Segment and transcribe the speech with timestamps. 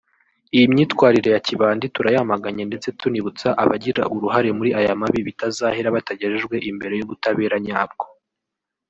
[0.55, 6.93] Iyi myitwarire ya kibandi turayamaganye ndetse tunibutsa abagira uruhare muri aya mabi bitazahera batagejejwe imbere
[6.99, 8.05] y’ ubutabera nyabwo